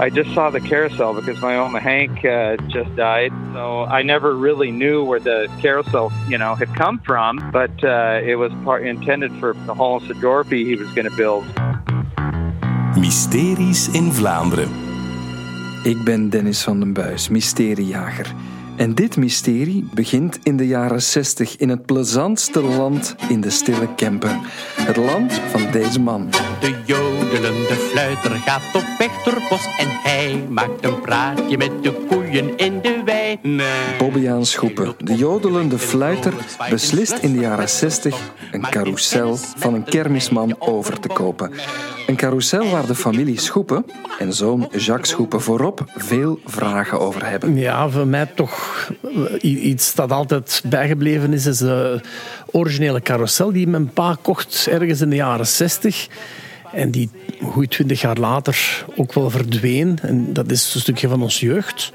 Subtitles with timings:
[0.00, 4.36] I just saw the carousel because my own Hank uh, just died, so I never
[4.36, 7.50] really knew where the carousel, you know, had come from.
[7.52, 11.44] But uh, it was part intended for the Hollandse Dorpy he was going to build.
[12.96, 14.70] Mysteries in Vlaanderen.
[15.82, 18.26] Ik ben Dennis van den Buis, mysteriejager.
[18.78, 23.94] En dit mysterie begint in de jaren 60 in het plezantste land in de stille
[23.94, 24.40] Kempen.
[24.80, 26.28] Het land van deze man.
[26.60, 31.92] De jodelende fluiter gaat op weg door bos en hij maakt een praatje met de
[32.08, 33.38] koeien in de wei.
[33.98, 36.34] Bobbejaan Schoepen, de jodelende fluiter,
[36.70, 41.52] beslist in de jaren 60 een carousel van een kermisman over te kopen.
[42.08, 43.84] Een carousel waar de familie Schoepen
[44.18, 47.56] en zoon Jacques Schoepen voorop veel vragen over hebben.
[47.56, 48.88] Ja, voor mij toch
[49.40, 52.00] iets dat altijd bijgebleven is, is de
[52.50, 56.08] originele carousel die mijn pa kocht ergens in de jaren 60.
[56.72, 57.10] En die
[57.42, 59.98] goed twintig jaar later ook wel verdween.
[60.02, 61.92] En dat is een stukje van ons jeugd.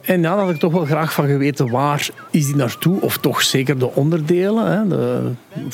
[0.00, 3.00] En ja, daar had ik toch wel graag van geweten waar is die naartoe.
[3.00, 5.30] Of toch zeker de onderdelen, hè, de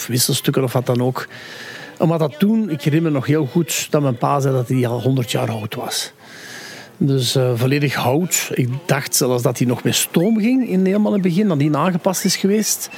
[0.06, 1.26] wisselstukken of wat dan ook.
[1.98, 4.86] Omdat dat toen, ik herinner me nog heel goed dat mijn pa zei dat hij
[4.86, 6.12] al 100 jaar oud was.
[6.96, 8.50] Dus uh, volledig hout.
[8.54, 11.76] Ik dacht zelfs dat hij nog met stoom ging in helemaal het begin, dat die
[11.76, 12.90] aangepast is geweest.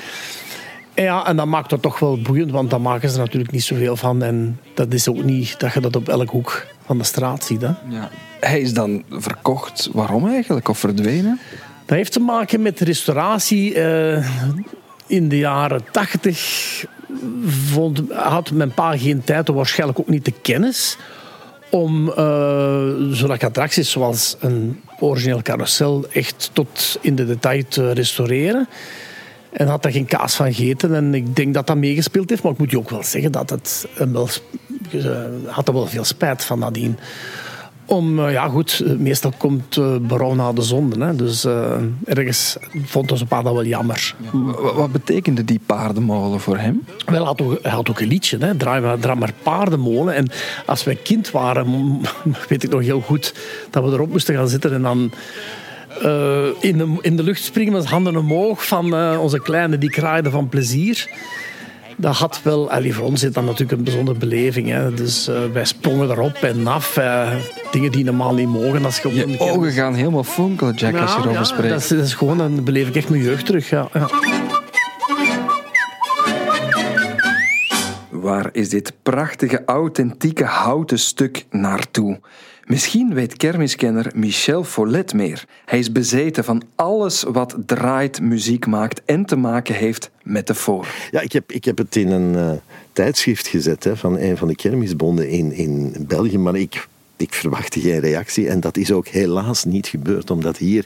[0.94, 3.62] En ja, en dat maakt het toch wel boeiend, want daar maken ze natuurlijk niet
[3.62, 4.22] zoveel van.
[4.22, 7.60] En dat is ook niet dat je dat op elk hoek van de straat ziet.
[7.60, 7.70] Hè.
[7.88, 8.10] Ja.
[8.40, 9.88] Hij is dan verkocht.
[9.92, 10.68] Waarom eigenlijk?
[10.68, 11.40] Of verdwenen?
[11.84, 13.74] Dat heeft te maken met restauratie.
[13.74, 14.28] Uh,
[15.06, 16.84] in de jaren tachtig
[18.10, 20.96] had mijn pa geen tijd, waarschijnlijk ook niet de kennis
[21.70, 28.68] om uh, attracties zoals een origineel carousel echt tot in de detail te restaureren.
[29.50, 30.94] En had daar geen kaas van gegeten.
[30.94, 32.42] En ik denk dat dat meegespeeld heeft.
[32.42, 34.28] Maar ik moet je ook wel zeggen dat het wel,
[34.90, 36.98] uh, had er wel veel spijt van nadien.
[37.86, 41.04] Om, uh, ja goed, meestal komt uh, berouw na de zonde.
[41.04, 41.16] Hè.
[41.16, 41.72] Dus uh,
[42.04, 44.14] ergens vond ons een paar dat wel jammer.
[44.32, 46.84] Wat, wat, betekende die paardenmolen voor hem?
[47.06, 48.56] Wel, hij had ook, hij had ook een liedje, hè.
[48.56, 50.14] Draai, draai maar paardenmolen.
[50.14, 50.28] En
[50.66, 52.00] als wij kind waren,
[52.48, 53.34] weet ik nog heel goed,
[53.70, 55.10] dat we erop moesten gaan zitten en dan...
[56.60, 60.48] in, de, in de lucht springen met handen omhoog van onze kleine die kraaide van
[60.48, 61.08] plezier
[61.96, 64.68] dat had wel, allee, voor ons is dat natuurlijk een bijzondere beleving.
[64.68, 64.94] Hè.
[64.94, 66.96] Dus uh, wij sprongen erop en af.
[66.96, 67.32] Uh,
[67.70, 68.84] dingen die normaal niet mogen.
[68.84, 71.68] Als je, je ogen gaan helemaal fonkelen, Jack, als je erover spreekt.
[71.68, 73.70] Dat is, dat is, gewoon, dan beleef ik echt mijn jeugd terug.
[73.70, 73.88] Ja.
[73.92, 74.08] ja.
[78.10, 82.20] Waar is dit prachtige, authentieke houten stuk naartoe?
[82.66, 85.44] Misschien weet kermiskenner Michel Follet meer.
[85.64, 90.54] Hij is bezeten van alles wat draait, muziek maakt en te maken heeft met de
[90.54, 90.86] voor.
[91.10, 92.52] Ja, ik heb, ik heb het in een uh,
[92.92, 97.80] tijdschrift gezet hè, van een van de kermisbonden in, in België, maar ik ik verwachtte
[97.80, 100.84] geen reactie en dat is ook helaas niet gebeurd, omdat hier,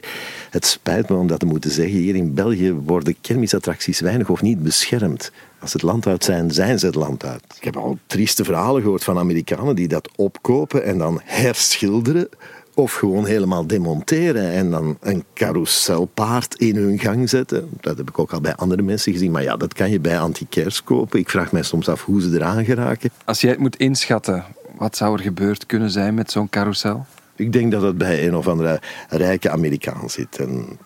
[0.49, 4.41] het spijt me om dat te moeten zeggen, hier in België worden kermisattracties weinig of
[4.41, 5.31] niet beschermd.
[5.61, 7.43] Als het land uit zijn, zijn ze het land uit.
[7.57, 12.29] Ik heb al trieste verhalen gehoord van Amerikanen die dat opkopen en dan herschilderen
[12.73, 17.69] of gewoon helemaal demonteren en dan een carouselpaard in hun gang zetten.
[17.81, 19.31] Dat heb ik ook al bij andere mensen gezien.
[19.31, 21.19] Maar ja, dat kan je bij antiquairs kopen.
[21.19, 23.09] Ik vraag mij soms af hoe ze eraan geraken.
[23.25, 24.45] Als jij het moet inschatten,
[24.77, 27.05] wat zou er gebeurd kunnen zijn met zo'n carousel?
[27.35, 30.39] Ik denk dat het bij een of andere rijke Amerikaan zit.
[30.39, 30.77] En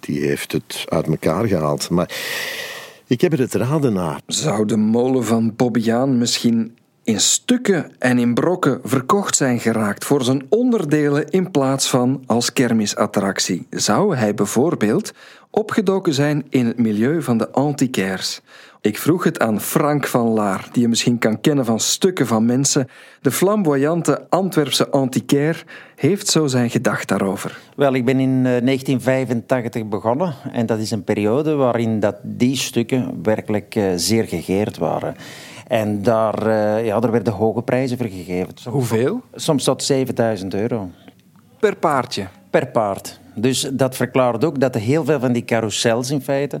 [0.00, 1.90] die heeft het uit elkaar gehaald.
[1.90, 2.10] Maar
[3.14, 4.20] ik heb er het raden naar.
[4.26, 10.24] Zou de molen van Bobbiaan misschien in stukken en in brokken verkocht zijn geraakt voor
[10.24, 13.66] zijn onderdelen in plaats van als kermisattractie?
[13.70, 15.12] Zou hij bijvoorbeeld
[15.50, 18.40] opgedoken zijn in het milieu van de antiquairs?
[18.84, 22.44] Ik vroeg het aan Frank van Laar, die je misschien kan kennen van stukken van
[22.44, 22.88] mensen.
[23.20, 25.58] De flamboyante Antwerpse antiquaire
[25.96, 27.58] heeft zo zijn gedacht daarover.
[27.76, 32.56] Wel, ik ben in 1985 eh, begonnen en dat is een periode waarin dat die
[32.56, 35.16] stukken werkelijk eh, zeer gegeerd waren.
[35.66, 38.54] En daar, uh, ja, daar werden hoge prijzen voor gegeven.
[38.68, 39.20] Hoeveel?
[39.34, 40.90] Soms tot 7000 euro.
[41.58, 42.26] Per paardje?
[42.50, 43.20] Per paard.
[43.34, 46.60] Dus dat verklaart ook dat er heel veel van die carousels in feite,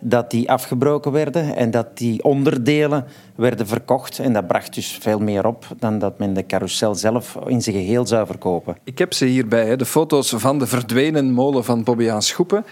[0.00, 3.04] dat die afgebroken werden en dat die onderdelen
[3.36, 4.18] werden verkocht.
[4.18, 7.76] En dat bracht dus veel meer op dan dat men de carousel zelf in zijn
[7.76, 8.76] geheel zou verkopen.
[8.84, 12.64] Ik heb ze hierbij, de foto's van de verdwenen molen van Bobbejaans Schoepen.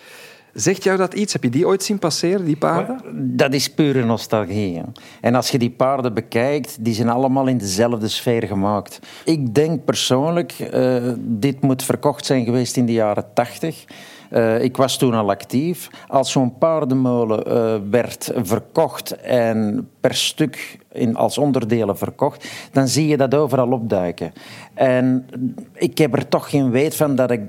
[0.54, 1.32] Zegt jou dat iets?
[1.32, 3.00] Heb je die ooit zien passeren, die paarden?
[3.36, 4.80] Dat is pure nostalgie.
[5.20, 8.98] En als je die paarden bekijkt, die zijn allemaal in dezelfde sfeer gemaakt.
[9.24, 13.84] Ik denk persoonlijk, uh, dit moet verkocht zijn geweest in de jaren tachtig.
[14.30, 15.90] Uh, ik was toen al actief.
[16.08, 23.08] Als zo'n paardenmolen uh, werd verkocht en per stuk in, als onderdelen verkocht, dan zie
[23.08, 24.32] je dat overal opduiken.
[24.74, 25.26] En
[25.74, 27.40] ik heb er toch geen weet van dat ik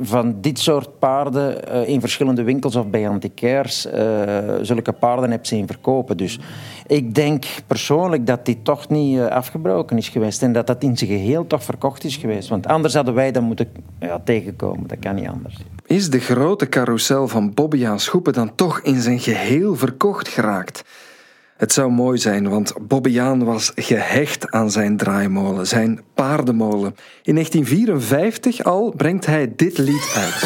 [0.00, 3.92] van dit soort paarden uh, in verschillende winkels of bij antiquairs uh,
[4.62, 6.16] zulke paarden heb zien verkopen.
[6.16, 6.38] Dus
[6.86, 11.10] ik denk persoonlijk dat die toch niet afgebroken is geweest en dat dat in zijn
[11.10, 12.48] geheel toch verkocht is geweest.
[12.48, 13.68] Want anders hadden wij dat moeten
[14.00, 14.86] ja, tegenkomen.
[14.86, 15.56] Dat kan niet anders.
[15.86, 20.84] Is grote carousel van Bobbejaan Schoepen dan toch in zijn geheel verkocht geraakt?
[21.56, 26.94] Het zou mooi zijn, want Bobbejaan was gehecht aan zijn draaimolen, zijn paardenmolen.
[27.22, 30.38] In 1954 al brengt hij dit lied uit.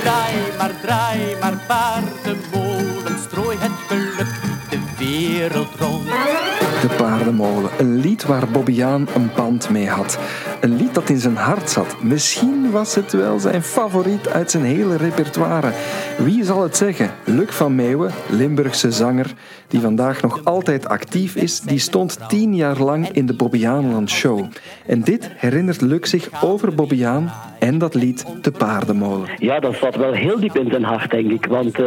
[0.00, 6.41] Draai maar, draai maar, paardenmolen, strooi het geluk de wereld rond.
[6.82, 10.18] De paardenmolen, een lied waar Bobbejaan een band mee had.
[10.60, 12.02] Een lied dat in zijn hart zat.
[12.02, 15.72] Misschien was het wel zijn favoriet uit zijn hele repertoire.
[16.18, 17.10] Wie zal het zeggen?
[17.24, 19.34] Luc van Meeuwen, Limburgse zanger,
[19.68, 24.44] die vandaag nog altijd actief is, die stond tien jaar lang in de Bobbejaanland Show.
[24.86, 29.28] En dit herinnert Luc zich over Bobbejaan en dat lied De Paardenmolen.
[29.38, 31.46] Ja, dat zat wel heel diep in zijn hart, denk ik.
[31.46, 31.86] Want uh,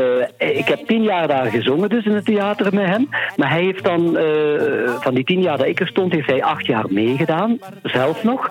[0.00, 3.08] uh, ik heb tien jaar daar gezongen dus in het theater met hem.
[3.36, 4.22] Maar hij heeft dan, uh,
[5.00, 8.48] van die tien jaar dat ik er stond, heeft hij acht jaar meegedaan zelf nog.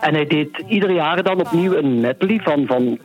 [0.00, 2.98] En hij deed ieder jaar dan opnieuw een medley van, van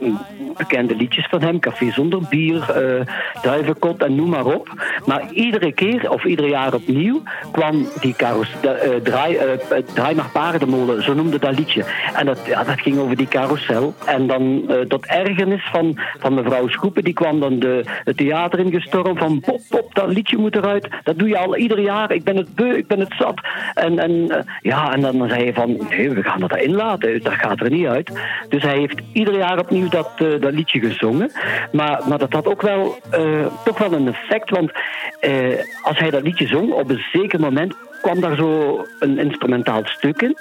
[0.58, 1.60] bekende liedjes van hem.
[1.60, 3.02] Café zonder bier, uh,
[3.42, 4.70] Duivenkot en noem maar op.
[5.06, 7.22] Maar iedere keer, of ieder jaar opnieuw,
[7.52, 8.72] kwam die carous, uh,
[9.04, 9.42] draai, uh,
[9.94, 11.84] draai maar paardenmolen, zo noemde dat liedje.
[12.16, 13.94] En dat, dat ging over die carousel.
[14.06, 19.20] En dan tot ergernis van, van mevrouw Schoepen, die kwam dan de, het theater ingestormd
[19.20, 20.88] van pop, pop, dat liedje moet eruit.
[21.04, 22.12] Dat doe je al ieder jaar.
[22.12, 23.42] Ik ben het beu, ik ben het zat.
[23.74, 27.24] En, en, ja, en dan zei hij van, nee, we gaan dat erin laten.
[27.24, 28.12] Dat gaat er niet uit.
[28.50, 30.12] Dus hij heeft ieder jaar opnieuw dat,
[30.54, 31.32] liedje gezongen.
[31.72, 34.50] Maar, maar dat had ook wel, uh, toch wel een effect.
[34.50, 34.72] Want
[35.22, 39.82] uh, als hij dat liedje zong, op een zeker moment kwam daar zo een instrumentaal
[39.86, 40.38] stuk in,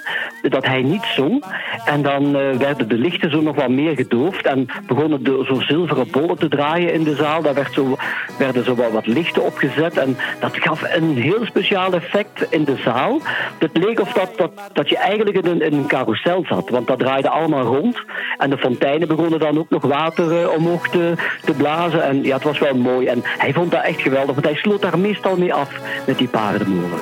[0.49, 1.43] dat hij niet zong.
[1.85, 5.61] En dan uh, werden de lichten zo nog wat meer gedoofd en begonnen de, zo
[5.61, 7.41] zilveren bollen te draaien in de zaal.
[7.41, 7.95] Daar werd zo,
[8.37, 12.75] werden zo wat, wat lichten opgezet en dat gaf een heel speciaal effect in de
[12.75, 13.21] zaal.
[13.59, 17.29] Het leek of dat, dat, dat je eigenlijk in een, carousel zat, want dat draaide
[17.29, 18.01] allemaal rond.
[18.37, 21.13] En de fonteinen begonnen dan ook nog water uh, omhoog te,
[21.45, 22.03] te blazen.
[22.03, 23.07] En ja, het was wel mooi.
[23.07, 25.69] En hij vond dat echt geweldig, want hij sloot daar meestal mee af
[26.05, 26.99] met die paardenmolen.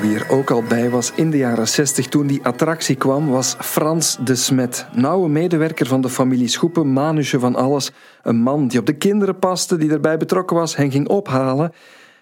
[0.00, 3.56] Wie er ook al bij was in de jaren 60 toen die attractie kwam, was
[3.58, 4.86] Frans de Smet.
[4.92, 7.90] Nauwe medewerker van de familie Schoepen, manusje van alles.
[8.22, 11.72] Een man die op de kinderen paste, die erbij betrokken was, hen ging ophalen.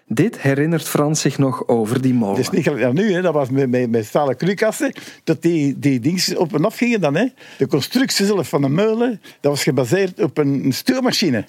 [0.07, 2.35] Dit herinnert Frans zich nog over die molen.
[2.35, 3.21] Dat is niet gelijk nu, hè.
[3.21, 4.93] dat was met, met, met stalen kruikassen,
[5.23, 7.15] dat die, die dingen op en af gingen dan.
[7.15, 7.25] Hè.
[7.57, 11.45] De constructie zelf van de molen, dat was gebaseerd op een stuurmachine.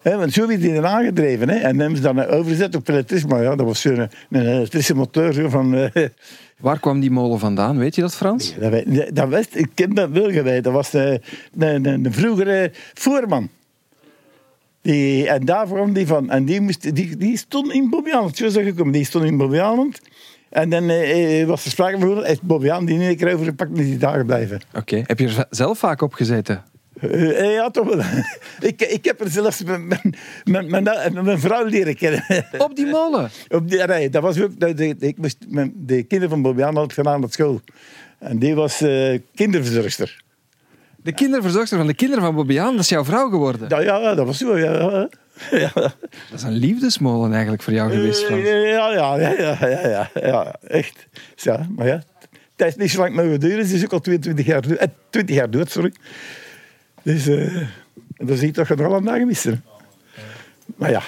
[0.00, 1.48] He, want zo werd die dan aangedreven.
[1.48, 1.56] Hè.
[1.56, 3.28] En hebben ze dan overgezet op elektrisme.
[3.28, 5.50] Maar ja, dat was een, een elektrische motor.
[5.50, 6.06] Van, uh,
[6.60, 7.78] Waar kwam die molen vandaan?
[7.78, 8.54] Weet je dat, Frans?
[8.58, 9.68] Dat, dat wist ik.
[9.74, 10.62] ken dat wel.
[10.62, 11.20] Dat was de,
[11.52, 13.48] de, de, de vroegere voerman.
[14.82, 16.30] Die, en daar kwam die van.
[16.30, 18.36] En die, moest, die, die stond in Bobbejaanland.
[18.36, 18.92] Zo is dat gekomen.
[18.92, 20.00] Die stond in Bobbejaanland.
[20.50, 23.78] En dan eh, was er sprake van, is Bobbejaanland die in één keer overgepakt en
[23.78, 24.60] is die daar gebleven.
[24.68, 24.78] Oké.
[24.78, 25.04] Okay.
[25.06, 26.64] Heb je er zelf vaak op gezeten?
[27.00, 28.04] Uh, ja, toch wel.
[28.70, 29.88] ik, ik heb er zelfs mijn,
[30.44, 30.84] mijn, mijn,
[31.24, 32.24] mijn vrouw leren kennen.
[32.58, 33.30] Op die molen?
[33.48, 34.60] Op die, nee, dat was ook...
[34.60, 37.60] De, ik moest, mijn, de kinderen van Bobbejaanland had gedaan op school.
[38.18, 40.22] En die was uh, kinderverzorgster.
[41.02, 43.68] De kinderverzorgster van de kinderen van Bobbejaanland, dat is jouw vrouw geworden?
[43.68, 45.08] Ja, ja dat was zo, ja.
[45.64, 45.70] ja.
[45.74, 45.94] Dat
[46.34, 48.42] is een liefdesmolen eigenlijk voor jou geweest, Frans.
[48.42, 51.06] Ja, ja, ja, ja, ja, ja, ja, echt.
[51.34, 52.02] Ja, maar ja,
[52.56, 53.66] het is niet zo lang mogen duren.
[53.66, 55.92] Ze is ook al 22 jaar, eh, 20 jaar dood, sorry.
[57.02, 57.62] Dus uh,
[58.16, 59.62] dat zie je toch er al aan dagen.
[60.76, 61.02] Maar ja,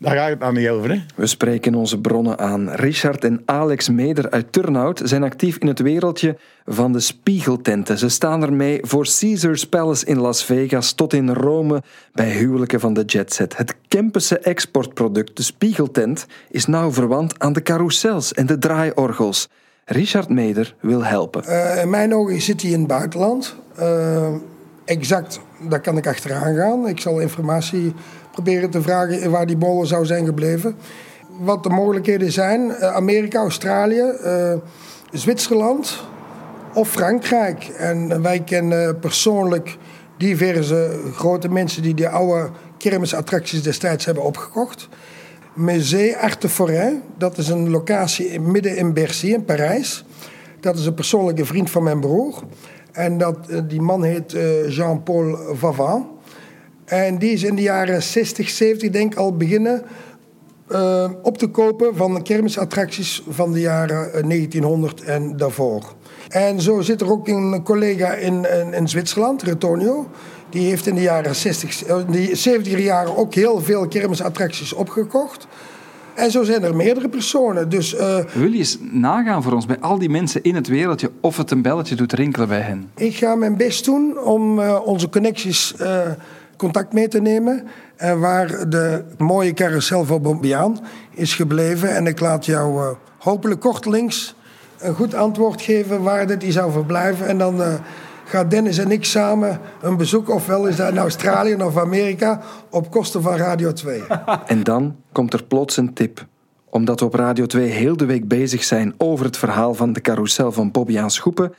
[0.00, 0.90] daar gaat het nou niet over.
[0.90, 1.02] Hè?
[1.14, 2.70] We spreken onze bronnen aan.
[2.70, 7.98] Richard en Alex Meder uit Turnhout zijn actief in het wereldje van de spiegeltenten.
[7.98, 12.94] Ze staan ermee voor Caesars Palace in Las Vegas tot in Rome bij huwelijken van
[12.94, 13.56] de jetset.
[13.56, 19.48] Het Kempische exportproduct, de spiegeltent, is nauw verwant aan de carousels en de draaiorgels.
[19.84, 21.42] Richard Meder wil helpen.
[21.46, 23.56] Uh, in mijn ogen zit hij in het buitenland.
[23.80, 24.34] Uh,
[24.84, 26.88] exact, daar kan ik achteraan gaan.
[26.88, 27.94] Ik zal informatie
[28.42, 30.76] proberen te vragen waar die molen zou zijn gebleven.
[31.38, 34.52] Wat de mogelijkheden zijn: Amerika, Australië, uh,
[35.12, 36.04] Zwitserland
[36.74, 37.64] of Frankrijk.
[37.64, 39.76] En wij kennen persoonlijk
[40.16, 44.88] diverse grote mensen die die oude kermisattracties destijds hebben opgekocht.
[45.54, 50.04] Musée Arteforêt, dat is een locatie midden in Bercy in Parijs.
[50.60, 52.42] Dat is een persoonlijke vriend van mijn broer.
[52.92, 56.06] En dat, eh, die man heet eh, Jean-Paul Vavant.
[56.90, 59.82] En die is in de jaren 60, 70 denk ik al beginnen
[60.68, 65.94] uh, op te kopen van kermisattracties van de jaren 1900 en daarvoor.
[66.28, 70.10] En zo zit er ook een collega in, in, in Zwitserland, Retonio.
[70.50, 75.46] Die heeft in de jaren 60, die 70 jaren ook heel veel kermisattracties opgekocht.
[76.14, 77.68] En zo zijn er meerdere personen.
[77.68, 81.10] Dus, uh, Wil je eens nagaan voor ons bij al die mensen in het wereldje
[81.20, 82.90] of het een belletje doet rinkelen bij hen?
[82.96, 85.74] Ik ga mijn best doen om uh, onze connecties
[86.60, 87.66] contact mee te nemen.
[87.96, 90.78] En waar de mooie carousel van Bombiaan
[91.10, 91.94] is gebleven.
[91.94, 94.34] En ik laat jou hopelijk kortelings
[94.78, 97.26] een goed antwoord geven waar dit die zou verblijven.
[97.26, 97.62] En dan
[98.30, 102.40] gaan Dennis en ik samen een bezoek, ofwel is dat in Australië of Amerika,
[102.70, 104.02] op kosten van Radio 2.
[104.46, 106.26] En dan komt er plots een tip.
[106.70, 110.00] Omdat we op Radio 2 heel de week bezig zijn over het verhaal van de
[110.00, 111.54] carousel van Bobbiaan Schoepen,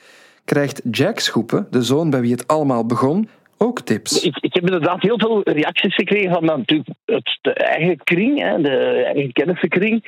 [0.46, 3.30] krijgt Jack Schoepen, de zoon bij wie het allemaal begon,
[3.62, 4.24] ook tips.
[4.24, 9.04] Ik, ik heb inderdaad heel veel reacties gekregen van natuurlijk het, de eigen kring, de
[9.14, 10.04] eigen kennissenkring.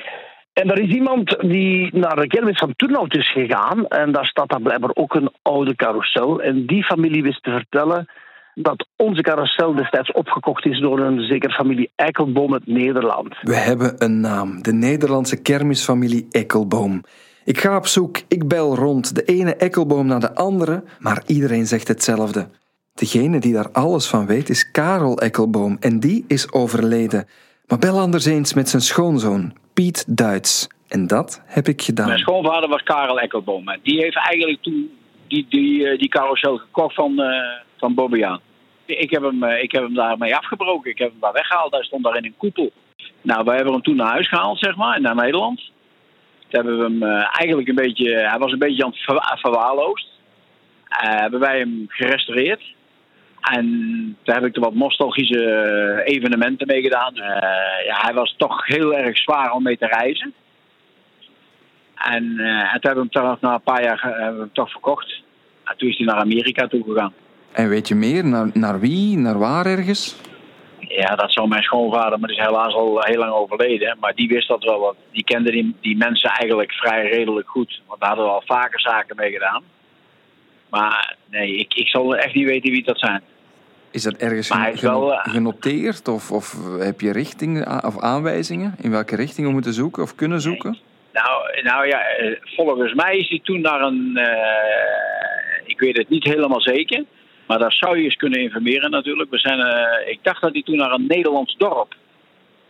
[0.52, 3.86] En er is iemand die naar de kermis van Turnhout is gegaan.
[3.86, 6.42] En daar staat dan blijkbaar ook een oude carousel.
[6.42, 8.08] En die familie wist te vertellen
[8.54, 13.36] dat onze carousel destijds opgekocht is door een zeker familie Eikelboom uit Nederland.
[13.40, 14.62] We hebben een naam.
[14.62, 17.02] De Nederlandse kermisfamilie Eikelboom.
[17.44, 21.66] Ik ga op zoek, ik bel rond, de ene Ekkelboom naar de andere, maar iedereen
[21.66, 22.48] zegt hetzelfde.
[22.94, 27.28] Degene die daar alles van weet is Karel Ekkelboom en die is overleden.
[27.66, 30.68] Maar bel anders eens met zijn schoonzoon, Piet Duits.
[30.88, 32.06] En dat heb ik gedaan.
[32.06, 33.64] Mijn schoonvader was Karel Ekkelboom.
[33.82, 34.90] Die heeft eigenlijk toen
[35.28, 37.26] die, die, eh, die carousel gekocht van, uh,
[37.78, 38.40] van.
[38.86, 40.90] Ik heb, hem, uh, ik heb hem daarmee afgebroken.
[40.90, 41.72] Ik heb hem daar weggehaald.
[41.72, 42.72] Hij stond daar in een koepel.
[43.20, 45.58] Nou, wij hebben hem toen naar huis gehaald, zeg maar, naar Nederland.
[46.38, 48.28] Toen hebben we hem eigenlijk een beetje...
[48.28, 50.08] Hij was een beetje aan het ver verwaarloosd.
[50.88, 52.62] hebben wij hem gerestaureerd.
[53.52, 57.16] En daar heb ik er wat nostalgische evenementen mee gedaan.
[57.16, 57.24] Uh,
[57.86, 60.34] ja, hij was toch heel erg zwaar om mee te reizen.
[61.94, 65.22] En, uh, en toen hebben we hem toch na een paar jaar hem toch verkocht.
[65.64, 67.12] En toen is hij naar Amerika toe gegaan.
[67.52, 68.24] En weet je meer?
[68.24, 69.16] Naar, naar wie?
[69.16, 70.16] Naar waar ergens?
[70.78, 73.96] Ja, dat zou mijn schoonvader, maar die is helaas al heel lang overleden.
[74.00, 74.80] Maar die wist dat wel.
[74.80, 77.82] Want die kende die, die mensen eigenlijk vrij redelijk goed.
[77.86, 79.62] Want daar hadden we al vaker zaken mee gedaan.
[80.70, 83.22] Maar nee, ik, ik zal echt niet weten wie dat zijn.
[83.94, 86.08] Is dat ergens geno wel, genoteerd?
[86.08, 90.40] Of, of heb je richtingen of aanwijzingen in welke richting we moeten zoeken of kunnen
[90.40, 90.76] zoeken?
[91.12, 92.02] Nou, nou ja,
[92.42, 94.12] volgens mij is hij toen naar een.
[94.14, 94.24] Uh,
[95.64, 97.04] ik weet het niet helemaal zeker.
[97.46, 99.30] Maar daar zou je eens kunnen informeren natuurlijk.
[99.30, 101.94] We zijn, uh, ik dacht dat hij toen naar een Nederlands dorp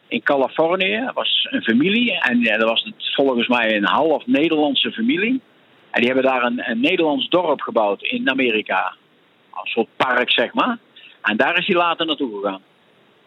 [0.08, 1.10] in Californië.
[1.14, 2.20] Was een familie.
[2.20, 5.40] En ja, dat was volgens mij een half Nederlandse familie.
[5.90, 8.94] En die hebben daar een, een Nederlands dorp gebouwd in Amerika.
[9.50, 10.78] Een soort park, zeg maar.
[11.24, 12.60] En daar is hij later naartoe gegaan.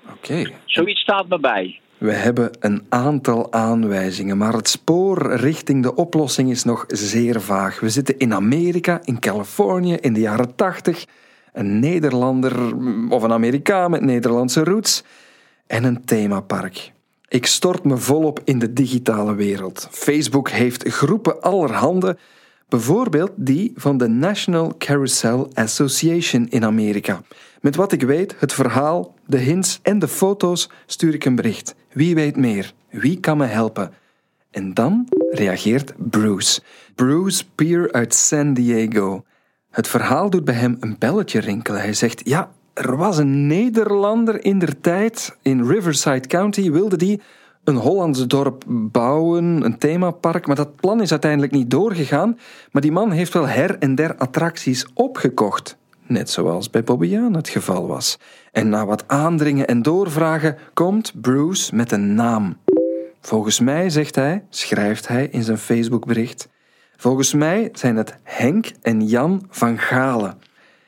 [0.04, 0.32] Oké.
[0.32, 0.56] Okay.
[0.66, 1.80] Zoiets staat me bij.
[1.98, 7.80] We hebben een aantal aanwijzingen, maar het spoor richting de oplossing is nog zeer vaag.
[7.80, 11.06] We zitten in Amerika, in Californië, in de jaren 80.
[11.54, 12.76] Een Nederlander
[13.10, 15.04] of een Amerikaan met Nederlandse roots
[15.68, 16.92] en een themapark.
[17.28, 19.88] Ik stort me volop in de digitale wereld.
[19.92, 22.18] Facebook heeft groepen allerhande,
[22.70, 27.22] bijvoorbeeld die van de National Carousel Association in Amerika.
[27.62, 31.76] Met wat ik weet, het verhaal, de hints en de foto's stuur ik een bericht.
[31.92, 32.74] Wie weet meer?
[32.90, 33.92] Wie kan me helpen?
[34.52, 36.62] En dan reageert Bruce.
[36.96, 39.24] Bruce Peer uit San Diego.
[39.70, 41.82] Het verhaal doet bij hem een belletje rinkelen.
[41.82, 47.22] Hij zegt: Ja, er was een Nederlander in der tijd in Riverside County, wilde die
[47.68, 52.40] een Hollands dorp bouwen, een themapark, maar dat plan is uiteindelijk niet doorgegaan.
[52.72, 57.50] Maar die man heeft wel her en der attracties opgekocht net zoals bij Bobbiaan het
[57.50, 58.20] geval was.
[58.52, 62.58] En na wat aandringen en doorvragen komt Bruce met een naam.
[63.22, 66.50] Volgens mij, zegt hij, schrijft hij in zijn Facebookbericht,
[66.96, 70.38] volgens mij zijn het Henk en Jan van Galen.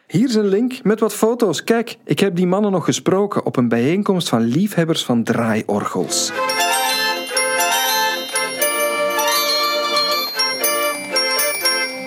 [0.08, 1.64] Hier is een link met wat foto's.
[1.64, 6.32] Kijk, ik heb die mannen nog gesproken op een bijeenkomst van liefhebbers van draaiorgels.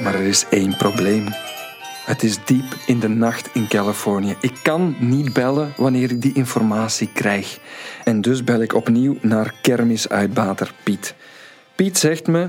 [0.02, 1.26] Maar er is één probleem.
[2.04, 4.37] Het is diep in de nacht in Californië.
[4.40, 7.59] Ik kan niet bellen wanneer ik die informatie krijg.
[8.04, 11.14] En dus bel ik opnieuw naar kermisuitbater Piet.
[11.75, 12.49] Piet zegt me: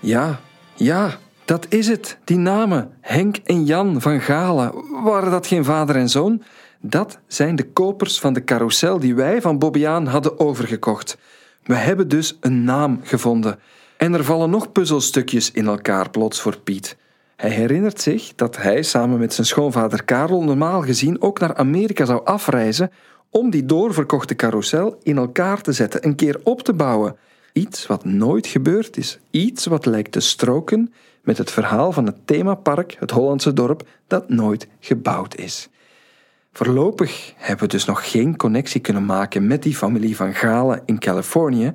[0.00, 0.40] Ja,
[0.74, 2.90] ja, Dat is het, die namen.
[3.00, 4.72] Henk en Jan van Galen.
[5.02, 6.42] Waren dat geen vader en zoon?
[6.80, 11.18] Dat zijn de kopers van de carousel die wij van Bobbejaan hadden overgekocht.
[11.64, 13.58] We hebben dus een naam gevonden.
[13.96, 16.96] En er vallen nog puzzelstukjes in elkaar plots voor Piet.
[17.36, 22.04] Hij herinnert zich dat hij samen met zijn schoonvader Karel normaal gezien ook naar Amerika
[22.04, 22.90] zou afreizen
[23.30, 27.16] om die doorverkochte carousel in elkaar te zetten, een keer op te bouwen.
[27.52, 29.18] Iets wat nooit gebeurd is.
[29.30, 34.28] Iets wat lijkt te stroken met het verhaal van het themapark, het Hollandse dorp, dat
[34.28, 35.68] nooit gebouwd is.
[36.52, 40.98] Voorlopig hebben we dus nog geen connectie kunnen maken met die familie van Galen in
[40.98, 41.74] Californië,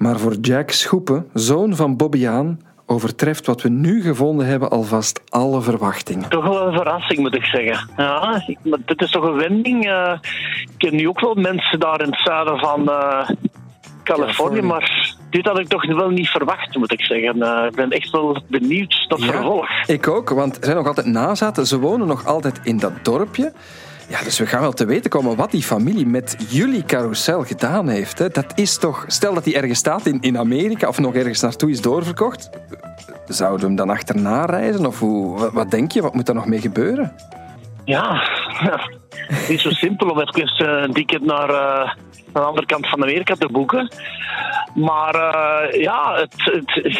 [0.00, 5.60] maar voor Jack Schoepen, zoon van Bobbiaan, overtreft wat we nu gevonden hebben alvast alle
[5.60, 6.28] verwachtingen.
[6.28, 7.88] Toch wel een verrassing, moet ik zeggen.
[7.96, 9.86] Ja, ik, maar dit is toch een wending.
[9.86, 10.18] Uh,
[10.62, 13.28] ik ken nu ook wel mensen daar in het zuiden van uh,
[14.04, 17.36] Californië, maar dit had ik toch wel niet verwacht, moet ik zeggen.
[17.36, 19.68] Uh, ik ben echt wel benieuwd tot ja, vervolg.
[19.86, 21.66] Ik ook, want ze zijn nog altijd nazaten.
[21.66, 23.52] Ze wonen nog altijd in dat dorpje.
[24.10, 27.88] Ja, dus we gaan wel te weten komen wat die familie met jullie carousel gedaan
[27.88, 28.18] heeft.
[28.18, 28.28] Hè.
[28.28, 29.04] Dat is toch...
[29.06, 32.50] Stel dat die ergens staat in, in Amerika of nog ergens naartoe is doorverkocht.
[33.28, 34.86] Zouden we hem dan achterna reizen?
[34.86, 36.02] Of hoe, wat, denk je?
[36.02, 37.12] Wat moet er nog mee gebeuren?
[37.84, 38.28] Ja,
[39.48, 41.90] niet zo simpel om even een ticket naar, uh,
[42.32, 43.88] de andere kant van Amerika te boeken.
[44.74, 46.98] Maar uh, ja, het, het,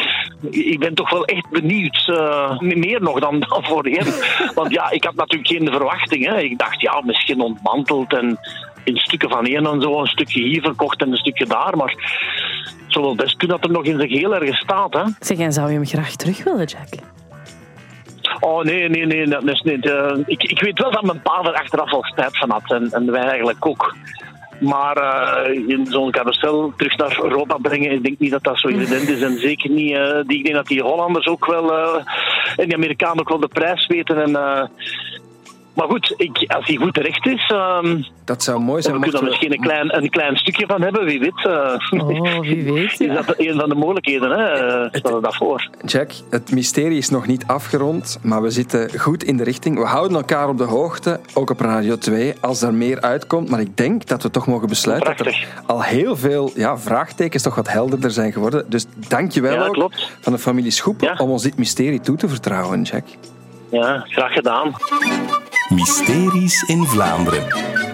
[0.49, 2.07] ik ben toch wel echt benieuwd.
[2.07, 4.13] Uh, meer nog dan, dan voorheen.
[4.55, 6.43] Want ja, ik had natuurlijk geen verwachtingen.
[6.43, 8.39] Ik dacht, ja, misschien ontmanteld en
[8.83, 9.99] in stukken van één en zo.
[9.99, 11.77] Een stukje hier verkocht en een stukje daar.
[11.77, 11.89] Maar
[12.83, 14.93] het zou wel best kunnen dat er nog in zijn geheel ergens staat.
[14.93, 15.03] Hè.
[15.19, 16.89] Zeg, en zou je hem graag terug willen, Jack?
[18.41, 19.85] Oh nee, nee, nee, dat is niet.
[19.85, 22.71] Uh, ik, ik weet wel dat mijn pa er achteraf al spijt van had.
[22.71, 23.95] En, en wij eigenlijk ook.
[24.59, 28.67] Maar uh, in zo'n carousel terug naar Europa brengen, ik denk niet dat dat zo
[28.67, 29.21] evident is.
[29.21, 31.95] En zeker niet, uh, die, ik denk dat die Hollanders ook wel, uh,
[32.55, 34.21] en die Amerikanen ook wel de prijs weten.
[34.21, 34.31] En
[35.73, 37.51] maar goed, ik, als hij goed terecht is.
[37.83, 38.95] Um, dat zou mooi zijn.
[38.95, 41.45] We kunnen er misschien een klein, een klein stukje van hebben, wie weet.
[41.47, 42.97] Uh, oh, wie weet.
[43.01, 43.19] Ja.
[43.19, 44.31] Is dat een van de mogelijkheden?
[44.31, 44.87] Hè?
[44.91, 45.69] Stel je dat voor.
[45.85, 49.77] Jack, het mysterie is nog niet afgerond, maar we zitten goed in de richting.
[49.77, 53.49] We houden elkaar op de hoogte, ook op Radio 2, als er meer uitkomt.
[53.49, 55.39] Maar ik denk dat we toch mogen besluiten Prachtig.
[55.39, 58.69] dat er al heel veel ja, vraagtekens toch wat helderder zijn geworden.
[58.69, 61.15] Dus dank je wel ja, ook van de familie Schoep Ja.
[61.17, 63.05] om ons dit mysterie toe te vertrouwen, Jack.
[63.71, 64.73] Ja, graag gedaan.
[65.71, 67.90] Mysteries in Vlaanderen.